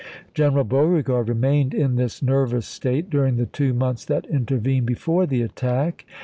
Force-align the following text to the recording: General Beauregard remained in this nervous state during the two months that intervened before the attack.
General 0.33 0.63
Beauregard 0.63 1.29
remained 1.29 1.75
in 1.75 1.93
this 1.95 2.23
nervous 2.23 2.65
state 2.65 3.07
during 3.11 3.37
the 3.37 3.45
two 3.45 3.71
months 3.71 4.03
that 4.05 4.25
intervened 4.31 4.87
before 4.87 5.27
the 5.27 5.43
attack. 5.43 6.05